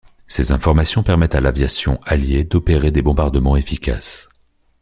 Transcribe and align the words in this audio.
Ces 0.25 0.51
informations 0.51 1.03
permettent 1.03 1.35
à 1.35 1.41
l'aviation 1.41 2.01
alliée 2.07 2.43
d'opérer 2.43 2.89
des 2.89 3.03
bombardements 3.03 3.55
efficaces. 3.55 4.29